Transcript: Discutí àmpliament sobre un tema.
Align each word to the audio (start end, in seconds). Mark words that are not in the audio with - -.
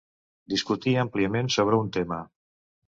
Discutí 0.53 0.95
àmpliament 1.03 1.53
sobre 1.59 1.81
un 1.85 1.95
tema. 2.01 2.21